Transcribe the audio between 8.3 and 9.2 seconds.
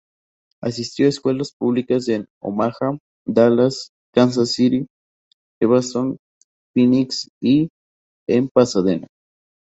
Pasadena.